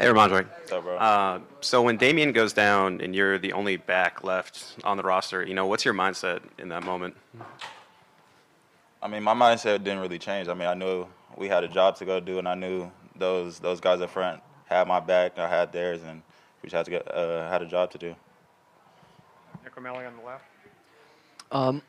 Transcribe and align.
Hey, 0.00 0.06
Rhamondre. 0.06 0.48
What's 0.48 0.72
up, 0.72 0.82
bro? 0.82 0.96
Uh, 0.96 1.40
so 1.60 1.82
when 1.82 1.98
Damien 1.98 2.32
goes 2.32 2.54
down 2.54 3.02
and 3.02 3.14
you're 3.14 3.38
the 3.38 3.52
only 3.52 3.76
back 3.76 4.24
left 4.24 4.76
on 4.82 4.96
the 4.96 5.02
roster, 5.02 5.46
you 5.46 5.52
know, 5.52 5.66
what's 5.66 5.84
your 5.84 5.92
mindset 5.92 6.40
in 6.58 6.70
that 6.70 6.84
moment? 6.84 7.14
I 9.02 9.08
mean, 9.08 9.22
my 9.22 9.34
mindset 9.34 9.84
didn't 9.84 9.98
really 9.98 10.18
change. 10.18 10.48
I 10.48 10.54
mean, 10.54 10.68
I 10.68 10.72
knew 10.72 11.06
we 11.36 11.48
had 11.48 11.64
a 11.64 11.68
job 11.68 11.96
to 11.96 12.06
go 12.06 12.18
do, 12.18 12.38
and 12.38 12.48
I 12.48 12.54
knew 12.54 12.90
those 13.14 13.58
those 13.58 13.78
guys 13.78 14.00
up 14.00 14.08
front 14.08 14.40
had 14.64 14.88
my 14.88 15.00
back, 15.00 15.38
I 15.38 15.46
had 15.46 15.70
theirs, 15.70 16.00
and 16.02 16.22
we 16.62 16.70
just 16.70 16.76
had 16.76 16.86
to 16.86 16.90
get 16.90 17.14
uh, 17.14 17.50
had 17.50 17.60
a 17.60 17.66
job 17.66 17.90
to 17.90 17.98
do. 17.98 18.16
Nick 19.62 19.76
O'Malley 19.76 20.06
on 20.06 20.16
the 20.16 20.22
left. 20.22 20.44
Um, 21.52 21.82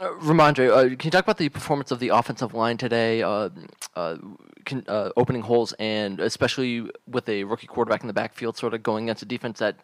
uh, 0.00 0.10
Rhamondre, 0.20 0.70
uh, 0.70 0.82
can 0.96 1.04
you 1.04 1.10
talk 1.10 1.24
about 1.24 1.38
the 1.38 1.48
performance 1.48 1.90
of 1.90 2.00
the 2.00 2.08
offensive 2.08 2.54
line 2.54 2.76
today, 2.76 3.22
uh, 3.22 3.50
uh, 3.94 4.16
can, 4.64 4.84
uh, 4.88 5.10
opening 5.16 5.42
holes, 5.42 5.72
and 5.74 6.20
especially 6.20 6.88
with 7.06 7.28
a 7.28 7.44
rookie 7.44 7.66
quarterback 7.66 8.00
in 8.00 8.06
the 8.06 8.12
backfield, 8.12 8.56
sort 8.56 8.74
of 8.74 8.82
going 8.82 9.04
against 9.04 9.22
a 9.22 9.26
defense 9.26 9.58
that 9.58 9.76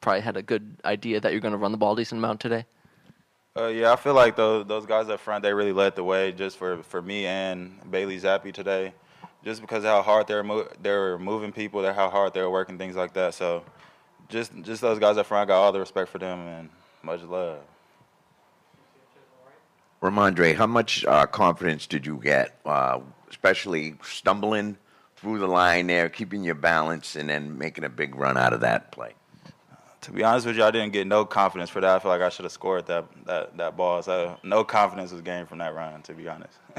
probably 0.00 0.20
had 0.20 0.36
a 0.36 0.42
good 0.42 0.76
idea 0.84 1.20
that 1.20 1.32
you're 1.32 1.40
going 1.40 1.52
to 1.52 1.58
run 1.58 1.72
the 1.72 1.78
ball 1.78 1.94
decent 1.94 2.18
amount 2.18 2.40
today? 2.40 2.66
Uh, 3.56 3.66
yeah, 3.66 3.92
I 3.92 3.96
feel 3.96 4.14
like 4.14 4.34
those 4.34 4.66
those 4.66 4.86
guys 4.86 5.10
up 5.10 5.20
front 5.20 5.42
they 5.42 5.52
really 5.52 5.72
led 5.72 5.94
the 5.94 6.04
way 6.04 6.32
just 6.32 6.56
for, 6.56 6.82
for 6.82 7.02
me 7.02 7.26
and 7.26 7.78
Bailey 7.90 8.18
Zappe 8.18 8.52
today, 8.52 8.94
just 9.44 9.60
because 9.60 9.84
of 9.84 9.90
how 9.90 10.02
hard 10.02 10.26
they're 10.26 10.42
mo- 10.42 10.68
they're 10.80 11.18
moving 11.18 11.52
people, 11.52 11.82
they're 11.82 11.92
how 11.92 12.08
hard 12.08 12.32
they're 12.32 12.48
working 12.48 12.78
things 12.78 12.96
like 12.96 13.12
that. 13.12 13.34
So, 13.34 13.62
just 14.30 14.52
just 14.62 14.80
those 14.80 14.98
guys 14.98 15.18
up 15.18 15.26
front, 15.26 15.48
I 15.48 15.52
got 15.52 15.60
all 15.60 15.72
the 15.72 15.80
respect 15.80 16.08
for 16.08 16.18
them 16.18 16.40
and 16.46 16.68
much 17.02 17.22
love. 17.22 17.58
Rhamondre, 20.02 20.56
how 20.56 20.66
much 20.66 21.04
uh, 21.04 21.26
confidence 21.26 21.86
did 21.86 22.04
you 22.04 22.18
get, 22.18 22.58
uh, 22.66 22.98
especially 23.30 23.94
stumbling 24.02 24.76
through 25.14 25.38
the 25.38 25.46
line 25.46 25.86
there, 25.86 26.08
keeping 26.08 26.42
your 26.42 26.56
balance, 26.56 27.14
and 27.14 27.28
then 27.28 27.56
making 27.56 27.84
a 27.84 27.88
big 27.88 28.16
run 28.16 28.36
out 28.36 28.52
of 28.52 28.60
that 28.62 28.90
play? 28.90 29.14
To 30.00 30.10
be 30.10 30.24
honest 30.24 30.46
with 30.46 30.56
you, 30.56 30.64
I 30.64 30.72
didn't 30.72 30.92
get 30.92 31.06
no 31.06 31.24
confidence 31.24 31.70
for 31.70 31.80
that. 31.80 31.94
I 31.94 31.98
feel 32.00 32.10
like 32.10 32.20
I 32.20 32.28
should 32.28 32.44
have 32.44 32.50
scored 32.50 32.86
that 32.86 33.04
that 33.26 33.56
that 33.56 33.76
ball. 33.76 34.02
So 34.02 34.36
no 34.42 34.64
confidence 34.64 35.12
was 35.12 35.20
gained 35.20 35.48
from 35.48 35.58
that 35.58 35.72
run. 35.72 36.02
To 36.02 36.14
be 36.14 36.26
honest. 36.28 36.58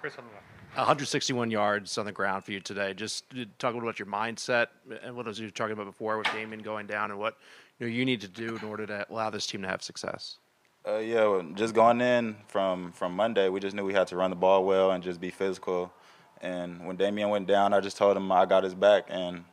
Chris 0.00 0.16
on 0.16 0.24
the 0.26 0.32
left. 0.32 0.46
161 0.74 1.50
yards 1.50 1.98
on 1.98 2.06
the 2.06 2.12
ground 2.12 2.44
for 2.44 2.52
you 2.52 2.60
today. 2.60 2.94
Just 2.94 3.24
uh, 3.36 3.44
talk 3.58 3.72
a 3.72 3.74
little 3.74 3.88
about 3.88 3.98
your 3.98 4.06
mindset 4.06 4.68
and 5.02 5.16
what 5.16 5.26
was 5.26 5.40
you 5.40 5.46
were 5.46 5.50
talking 5.50 5.72
about 5.72 5.86
before 5.86 6.16
with 6.16 6.32
Damien 6.32 6.62
going 6.62 6.86
down 6.86 7.10
and 7.10 7.18
what 7.18 7.36
you 7.80 7.86
know 7.86 7.92
you 7.92 8.04
need 8.04 8.20
to 8.20 8.28
do 8.28 8.56
in 8.56 8.64
order 8.64 8.86
to 8.86 9.04
allow 9.10 9.28
this 9.28 9.46
team 9.48 9.62
to 9.62 9.68
have 9.68 9.82
success. 9.82 10.38
Uh, 10.84 10.96
yeah, 10.98 11.40
just 11.54 11.74
going 11.74 12.00
in 12.00 12.34
from 12.48 12.90
from 12.90 13.14
Monday, 13.14 13.48
we 13.48 13.60
just 13.60 13.76
knew 13.76 13.84
we 13.84 13.94
had 13.94 14.08
to 14.08 14.16
run 14.16 14.30
the 14.30 14.36
ball 14.36 14.64
well 14.64 14.90
and 14.90 15.02
just 15.02 15.20
be 15.20 15.30
physical. 15.30 15.92
And 16.40 16.84
when 16.84 16.96
Damien 16.96 17.30
went 17.30 17.46
down, 17.46 17.72
I 17.72 17.78
just 17.78 17.96
told 17.96 18.16
him 18.16 18.32
I 18.32 18.46
got 18.46 18.64
his 18.64 18.74
back, 18.74 19.06
and 19.08 19.44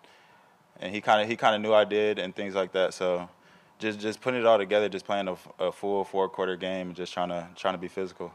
and 0.79 0.93
he 0.93 1.01
kind 1.01 1.21
of 1.21 1.29
he 1.29 1.35
kind 1.35 1.55
of 1.55 1.61
knew 1.61 1.71
I 1.71 1.83
did 1.83 2.17
and 2.17 2.35
things 2.35 2.55
like 2.55 2.71
that. 2.71 2.95
So 2.95 3.29
just 3.77 3.99
just 3.99 4.21
putting 4.21 4.39
it 4.39 4.47
all 4.47 4.57
together, 4.57 4.89
just 4.89 5.05
playing 5.05 5.37
a 5.59 5.71
full 5.71 6.03
four 6.03 6.29
quarter 6.29 6.55
game, 6.55 6.87
and 6.87 6.95
just 6.95 7.13
trying 7.13 7.29
to 7.29 7.47
trying 7.55 7.75
to 7.75 7.79
be 7.79 7.87
physical. 7.87 8.33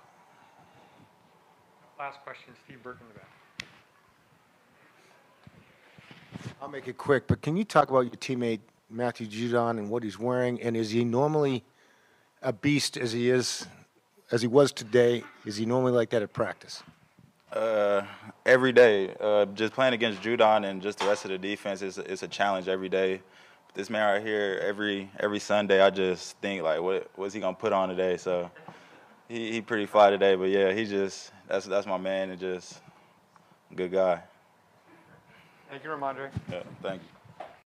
Last 1.99 2.21
question, 2.23 2.55
Steve 2.65 2.81
Burke 2.81 2.99
in 3.01 3.09
the 3.09 3.15
back. 3.15 3.29
I'll 6.63 6.69
make 6.69 6.87
it 6.87 6.97
quick, 6.97 7.27
but 7.27 7.43
can 7.43 7.57
you 7.57 7.65
talk 7.65 7.91
about 7.91 8.03
your 8.03 8.13
teammate 8.13 8.61
Matthew 8.89 9.27
Judon 9.27 9.79
and 9.79 9.91
what 9.91 10.05
he's 10.05 10.19
wearing? 10.19 10.63
And 10.63 10.77
is 10.77 10.91
he 10.91 11.05
normally 11.05 11.65
a 12.45 12.53
beast 12.53 12.97
as 12.97 13.13
he 13.13 13.31
is, 13.31 13.67
as 14.31 14.43
he 14.43 14.47
was 14.47 14.71
today? 14.71 15.25
Is 15.45 15.57
he 15.57 15.67
normally 15.67 15.93
like 15.93 16.11
that 16.11 16.23
at 16.23 16.33
practice? 16.33 16.83
Uh, 17.53 18.03
every 18.45 18.73
day, 18.73 19.15
uh, 19.21 19.47
just 19.47 19.73
playing 19.73 19.95
against 19.95 20.21
Judon 20.21 20.69
and 20.69 20.83
just 20.83 20.99
the 20.99 21.07
rest 21.07 21.25
of 21.25 21.31
the 21.31 21.39
defense 21.39 21.83
is 21.83 21.99
is 21.99 22.23
a 22.23 22.29
challenge 22.29 22.69
every 22.69 22.89
day. 22.89 23.21
This 23.75 23.91
man 23.91 24.15
right 24.15 24.23
here, 24.23 24.61
every 24.63 25.11
every 25.19 25.39
Sunday, 25.41 25.81
I 25.81 25.91
just 25.91 26.37
think 26.39 26.63
like, 26.63 26.81
what 26.81 27.09
what's 27.17 27.35
he 27.35 27.41
gonna 27.41 27.57
put 27.57 27.73
on 27.73 27.89
today? 27.89 28.17
So 28.17 28.51
he 29.29 29.53
he 29.53 29.61
pretty 29.61 29.87
fly 29.87 30.11
today, 30.11 30.35
but 30.35 30.51
yeah, 30.51 30.73
he 30.73 30.85
just 30.85 31.33
that's 31.49 31.67
that's 31.67 31.87
my 31.87 31.99
man 31.99 32.31
and 32.31 32.41
just 32.41 32.81
good 33.75 33.93
guy. 33.93 34.21
Thank 35.71 35.85
you, 35.85 35.91
Rhamondre. 35.91 36.31
Yeah, 36.51 36.63
thank 36.83 37.03
you. 37.03 37.24